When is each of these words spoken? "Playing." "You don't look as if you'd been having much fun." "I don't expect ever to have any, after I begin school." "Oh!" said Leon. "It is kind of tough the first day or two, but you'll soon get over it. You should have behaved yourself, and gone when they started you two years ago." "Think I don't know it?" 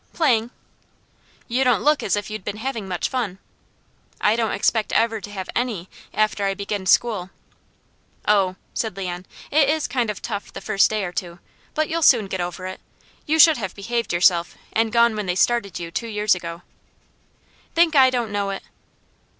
"Playing." 0.13 0.49
"You 1.47 1.63
don't 1.63 1.83
look 1.83 2.01
as 2.01 2.15
if 2.15 2.31
you'd 2.31 2.43
been 2.43 2.57
having 2.57 2.87
much 2.87 3.07
fun." 3.07 3.37
"I 4.19 4.35
don't 4.35 4.49
expect 4.53 4.91
ever 4.93 5.21
to 5.21 5.29
have 5.29 5.47
any, 5.55 5.89
after 6.11 6.43
I 6.45 6.55
begin 6.55 6.87
school." 6.87 7.29
"Oh!" 8.27 8.55
said 8.73 8.97
Leon. 8.97 9.27
"It 9.51 9.69
is 9.69 9.87
kind 9.87 10.09
of 10.09 10.19
tough 10.19 10.51
the 10.51 10.59
first 10.59 10.89
day 10.89 11.03
or 11.05 11.11
two, 11.11 11.37
but 11.75 11.87
you'll 11.87 12.01
soon 12.01 12.25
get 12.25 12.41
over 12.41 12.65
it. 12.65 12.79
You 13.27 13.37
should 13.37 13.57
have 13.57 13.75
behaved 13.75 14.11
yourself, 14.11 14.57
and 14.73 14.91
gone 14.91 15.15
when 15.15 15.27
they 15.27 15.35
started 15.35 15.77
you 15.77 15.91
two 15.91 16.07
years 16.07 16.33
ago." 16.33 16.63
"Think 17.75 17.95
I 17.95 18.09
don't 18.09 18.31
know 18.31 18.49
it?" 18.49 18.63